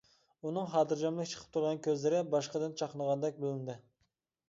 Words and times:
ئۇنىڭ 0.47 0.65
خاتىرجەملىك 0.71 1.29
چىقىپ 1.33 1.53
تۇرغان 1.59 1.83
كۆزلىرى 1.89 2.25
باشقىدىن 2.35 2.77
چاقنىغاندەك 2.83 3.43
بىلىندى. 3.47 3.83